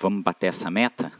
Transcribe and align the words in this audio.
Vamos 0.00 0.22
bater 0.22 0.46
essa 0.46 0.70
meta? 0.70 1.12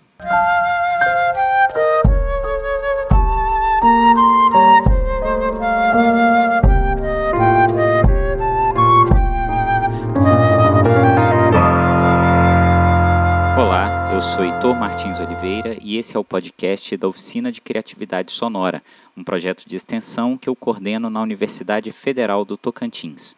Olá, 13.59 14.13
eu 14.15 14.23
sou 14.23 14.43
Heitor 14.43 14.75
Martins 14.75 15.21
Oliveira 15.21 15.77
e 15.83 15.99
esse 15.99 16.17
é 16.17 16.19
o 16.19 16.25
podcast 16.25 16.97
da 16.97 17.07
Oficina 17.07 17.53
de 17.53 17.61
Criatividade 17.61 18.33
Sonora, 18.33 18.83
um 19.15 19.23
projeto 19.23 19.69
de 19.69 19.77
extensão 19.77 20.39
que 20.39 20.49
eu 20.49 20.57
coordeno 20.57 21.11
na 21.11 21.21
Universidade 21.21 21.93
Federal 21.93 22.47
do 22.47 22.57
Tocantins. 22.57 23.37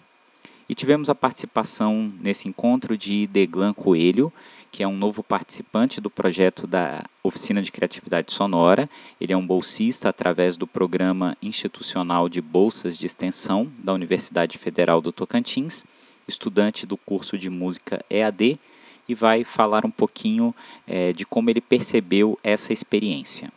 E 0.67 0.73
tivemos 0.73 1.09
a 1.09 1.15
participação 1.15 2.11
nesse 2.21 2.47
encontro 2.47 2.97
de 2.97 3.27
Deglan 3.27 3.73
Coelho, 3.73 4.31
que 4.71 4.81
é 4.81 4.87
um 4.87 4.95
novo 4.95 5.21
participante 5.21 6.01
do 6.01 6.09
projeto 6.09 6.65
da 6.65 7.03
Oficina 7.21 7.61
de 7.61 7.71
Criatividade 7.71 8.33
Sonora. 8.33 8.89
Ele 9.19 9.33
é 9.33 9.37
um 9.37 9.45
bolsista 9.45 10.09
através 10.09 10.57
do 10.57 10.65
Programa 10.65 11.37
Institucional 11.41 12.27
de 12.27 12.41
Bolsas 12.41 12.97
de 12.97 13.05
Extensão 13.05 13.71
da 13.77 13.93
Universidade 13.93 14.57
Federal 14.57 15.01
do 15.01 15.11
Tocantins, 15.11 15.83
estudante 16.27 16.87
do 16.87 16.97
curso 16.97 17.37
de 17.37 17.49
música 17.49 18.03
EAD, 18.09 18.57
e 19.07 19.13
vai 19.13 19.43
falar 19.43 19.85
um 19.85 19.91
pouquinho 19.91 20.55
é, 20.87 21.11
de 21.11 21.25
como 21.25 21.49
ele 21.49 21.61
percebeu 21.61 22.39
essa 22.41 22.71
experiência. 22.71 23.51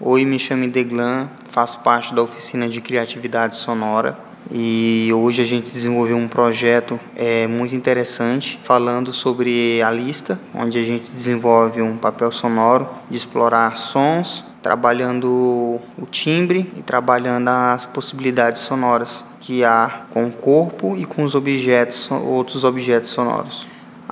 Oi, 0.00 0.24
me 0.24 0.38
chamo 0.38 0.68
Deglan, 0.68 1.30
faço 1.48 1.78
parte 1.80 2.12
da 2.12 2.22
Oficina 2.22 2.68
de 2.68 2.80
Criatividade 2.80 3.56
Sonora 3.56 4.27
e 4.50 5.10
hoje 5.12 5.42
a 5.42 5.44
gente 5.44 5.72
desenvolveu 5.72 6.16
um 6.16 6.26
projeto 6.26 6.98
é, 7.14 7.46
muito 7.46 7.74
interessante 7.74 8.58
falando 8.64 9.12
sobre 9.12 9.82
a 9.82 9.90
lista, 9.90 10.38
onde 10.54 10.78
a 10.78 10.84
gente 10.84 11.12
desenvolve 11.12 11.82
um 11.82 11.96
papel 11.96 12.32
sonoro 12.32 12.88
de 13.10 13.16
explorar 13.16 13.76
sons, 13.76 14.44
trabalhando 14.62 15.80
o 15.98 16.06
timbre 16.10 16.72
e 16.76 16.82
trabalhando 16.82 17.48
as 17.48 17.84
possibilidades 17.84 18.62
sonoras 18.62 19.24
que 19.40 19.64
há 19.64 20.02
com 20.10 20.26
o 20.26 20.32
corpo 20.32 20.96
e 20.96 21.04
com 21.04 21.24
os 21.24 21.34
objetos, 21.34 22.10
outros 22.10 22.64
objetos 22.64 23.10
sonoros. 23.10 23.66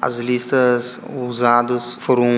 As 0.06 0.18
listas 0.18 1.00
usadas 1.16 1.94
foram 1.94 2.28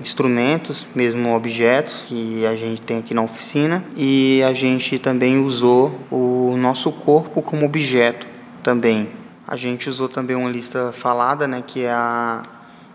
instrumentos, 0.00 0.86
mesmo 0.94 1.36
objetos 1.36 2.02
que 2.02 2.46
a 2.46 2.56
gente 2.56 2.80
tem 2.80 3.00
aqui 3.00 3.12
na 3.12 3.20
oficina, 3.20 3.84
e 3.94 4.42
a 4.42 4.54
gente 4.54 4.98
também 4.98 5.38
usou 5.38 5.92
o 6.10 6.56
nosso 6.56 6.90
corpo 6.90 7.42
como 7.42 7.66
objeto 7.66 8.26
também. 8.62 9.10
A 9.46 9.56
gente 9.56 9.90
usou 9.90 10.08
também 10.08 10.34
uma 10.36 10.48
lista 10.48 10.90
falada, 10.90 11.46
né, 11.46 11.62
que 11.66 11.82
é 11.82 11.92
a 11.92 12.44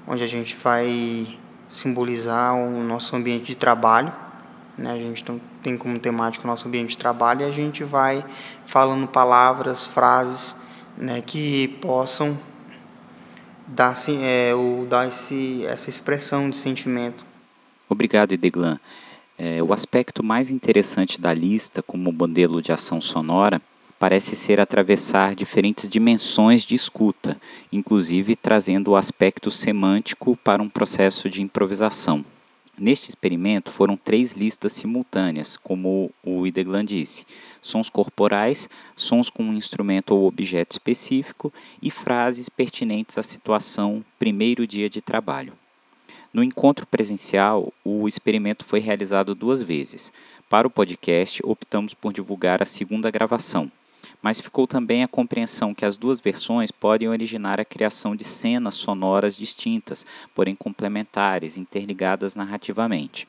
onde 0.07 0.23
a 0.23 0.27
gente 0.27 0.57
vai 0.57 1.37
simbolizar 1.69 2.55
o 2.55 2.81
nosso 2.81 3.15
ambiente 3.15 3.45
de 3.45 3.55
trabalho. 3.55 4.11
Né? 4.75 4.93
A 4.93 4.97
gente 4.97 5.23
tem 5.61 5.77
como 5.77 5.99
temática 5.99 6.43
o 6.43 6.47
nosso 6.47 6.67
ambiente 6.67 6.89
de 6.89 6.97
trabalho 6.97 7.41
e 7.41 7.43
a 7.43 7.51
gente 7.51 7.83
vai 7.83 8.25
falando 8.65 9.05
palavras, 9.05 9.85
frases 9.85 10.55
né, 10.97 11.21
que 11.21 11.67
possam 11.79 12.35
dar, 13.67 13.91
assim, 13.91 14.19
é, 14.23 14.53
o, 14.53 14.85
dar 14.85 15.07
esse, 15.07 15.65
essa 15.65 15.89
expressão 15.89 16.49
de 16.49 16.57
sentimento. 16.57 17.25
Obrigado, 17.89 18.33
Edeglan. 18.33 18.79
É, 19.37 19.61
o 19.63 19.73
aspecto 19.73 20.23
mais 20.23 20.49
interessante 20.49 21.19
da 21.19 21.33
lista 21.33 21.81
como 21.81 22.11
modelo 22.11 22.61
de 22.61 22.71
ação 22.71 23.01
sonora 23.01 23.61
parece 23.99 24.35
ser 24.35 24.59
atravessar 24.59 25.33
diferentes 25.33 25.87
dimensões 25.87 26.63
de 26.63 26.75
escuta, 26.75 27.39
inclusive 27.71 28.35
trazendo 28.35 28.91
o 28.91 28.95
aspecto 28.95 29.49
semântico 29.49 30.37
para 30.43 30.61
um 30.61 30.69
processo 30.69 31.29
de 31.29 31.41
improvisação. 31.41 32.25
Neste 32.77 33.07
experimento 33.07 33.71
foram 33.71 33.95
três 33.95 34.31
listas 34.31 34.73
simultâneas, 34.73 35.55
como 35.55 36.09
o 36.23 36.47
Ideglan 36.47 36.83
disse: 36.83 37.23
sons 37.61 37.87
corporais, 37.87 38.67
sons 38.95 39.29
com 39.29 39.43
um 39.43 39.53
instrumento 39.53 40.15
ou 40.15 40.27
objeto 40.27 40.71
específico 40.71 41.53
e 41.81 41.91
frases 41.91 42.49
pertinentes 42.49 43.17
à 43.17 43.23
situação 43.23 44.03
primeiro 44.17 44.65
dia 44.65 44.89
de 44.89 45.01
trabalho. 45.01 45.53
No 46.33 46.43
encontro 46.43 46.87
presencial, 46.87 47.71
o 47.85 48.07
experimento 48.07 48.65
foi 48.65 48.79
realizado 48.79 49.35
duas 49.35 49.61
vezes. 49.61 50.11
Para 50.49 50.67
o 50.67 50.71
podcast, 50.71 51.41
optamos 51.45 51.93
por 51.93 52.11
divulgar 52.11 52.63
a 52.63 52.65
segunda 52.65 53.11
gravação, 53.11 53.71
mas 54.23 54.39
ficou 54.39 54.65
também 54.65 55.03
a 55.03 55.07
compreensão 55.07 55.75
que 55.75 55.83
as 55.83 55.97
duas 55.97 56.21
versões 56.21 56.71
podem 56.71 57.09
originar 57.09 57.59
a 57.59 57.65
criação 57.65 58.15
de 58.15 58.23
cenas 58.23 58.75
sonoras 58.75 59.35
distintas, 59.35 60.05
porém 60.33 60.55
complementares, 60.55 61.57
interligadas 61.57 62.33
narrativamente. 62.33 63.27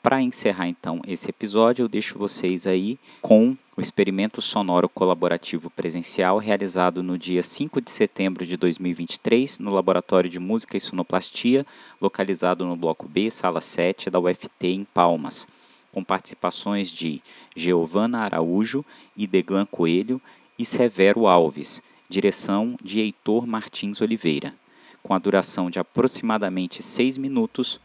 Para 0.00 0.22
encerrar 0.22 0.68
então 0.68 1.00
esse 1.06 1.28
episódio, 1.28 1.84
eu 1.84 1.88
deixo 1.88 2.18
vocês 2.18 2.66
aí 2.66 2.98
com 3.20 3.56
o 3.76 3.80
experimento 3.80 4.40
sonoro 4.40 4.88
colaborativo 4.88 5.70
presencial 5.70 6.38
realizado 6.38 7.02
no 7.02 7.18
dia 7.18 7.42
5 7.42 7.80
de 7.80 7.90
setembro 7.90 8.46
de 8.46 8.56
2023 8.56 9.58
no 9.58 9.72
Laboratório 9.72 10.30
de 10.30 10.38
Música 10.38 10.76
e 10.76 10.80
Sonoplastia, 10.80 11.66
localizado 12.00 12.64
no 12.64 12.76
Bloco 12.76 13.08
B, 13.08 13.30
Sala 13.30 13.60
7 13.60 14.08
da 14.10 14.20
UFT 14.20 14.66
em 14.68 14.84
Palmas 14.84 15.48
com 15.92 16.02
participações 16.02 16.90
de 16.90 17.22
Giovana 17.54 18.20
Araújo, 18.20 18.84
Ideglan 19.16 19.66
Coelho 19.66 20.20
e 20.58 20.64
Severo 20.64 21.26
Alves, 21.26 21.82
direção 22.08 22.76
de 22.82 23.00
Heitor 23.00 23.46
Martins 23.46 24.00
Oliveira, 24.00 24.54
com 25.02 25.14
a 25.14 25.18
duração 25.18 25.70
de 25.70 25.78
aproximadamente 25.78 26.82
seis 26.82 27.18
minutos, 27.18 27.78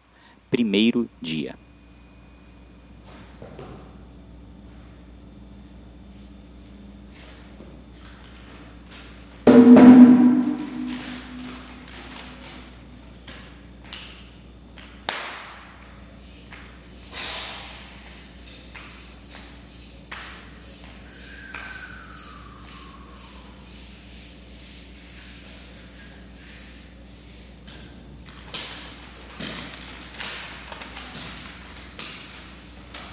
primeiro 0.50 1.09
dia. 1.22 1.56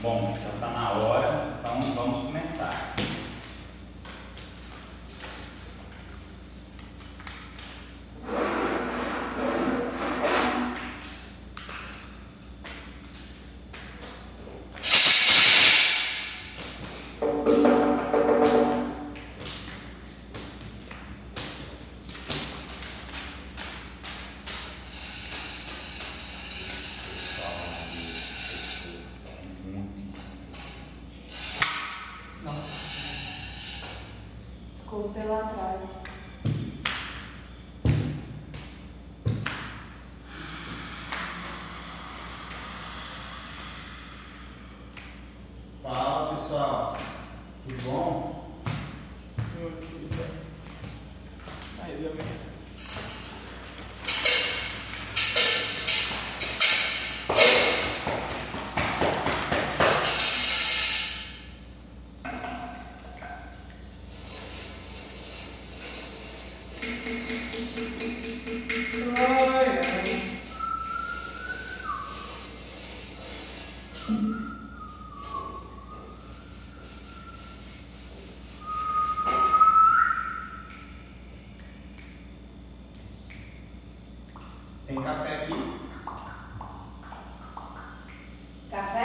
Bom, 0.04 0.34
já 0.36 0.50
está 0.50 0.66
na 0.68 0.83
Tem 74.06 74.16
café 85.02 85.36
aqui? 85.36 85.54
Café? 88.70 89.03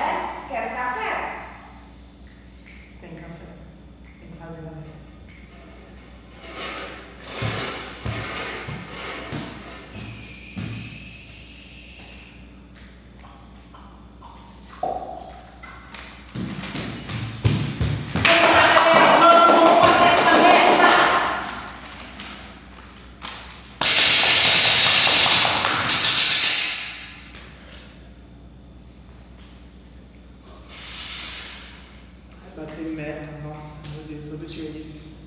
issues 34.60 35.19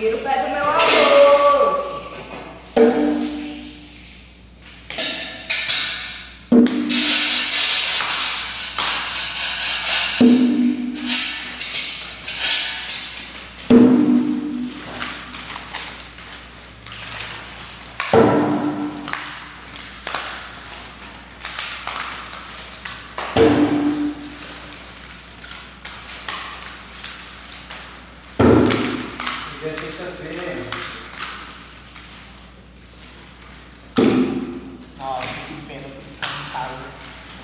Tira 0.00 0.16
o 0.16 0.20
pé 0.20 0.44
do 0.44 0.48
meu 0.48 0.69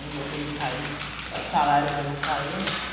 Não 0.06 0.22
vou 0.22 0.30
ter 0.30 0.38
que 0.38 0.58
sair. 0.58 1.46
O 1.46 1.50
salário 1.50 1.86
vai 1.88 2.85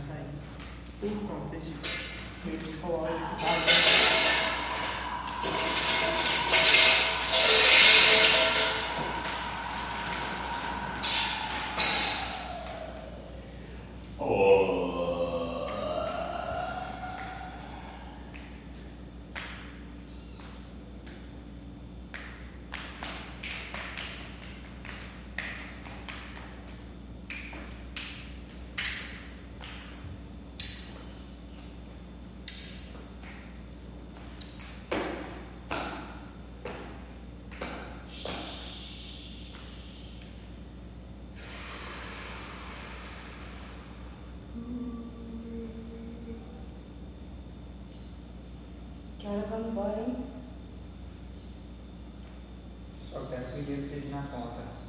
saí 0.00 0.24
por 1.00 1.10
conta 1.28 1.56
de 1.58 1.74
meu 2.44 2.58
psicológico. 2.58 3.36
Tá? 3.38 3.90
Que 14.18 15.09
hora 49.30 49.46
vamos 49.48 49.68
embora, 49.68 50.00
hein? 50.00 50.16
Só 53.12 53.20
quero 53.26 53.44
que 53.44 53.60
o 53.60 53.62
dinheiro 53.62 53.86
esteja 53.86 54.16
na 54.16 54.22
conta. 54.22 54.79